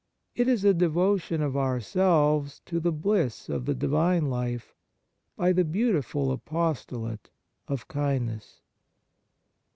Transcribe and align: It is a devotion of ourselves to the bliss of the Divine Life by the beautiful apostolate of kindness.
It 0.33 0.47
is 0.47 0.65
a 0.65 0.73
devotion 0.73 1.43
of 1.43 1.55
ourselves 1.55 2.59
to 2.65 2.79
the 2.79 2.91
bliss 2.91 3.49
of 3.49 3.65
the 3.67 3.75
Divine 3.75 4.25
Life 4.31 4.73
by 5.35 5.53
the 5.53 5.63
beautiful 5.63 6.31
apostolate 6.31 7.29
of 7.67 7.87
kindness. 7.87 8.63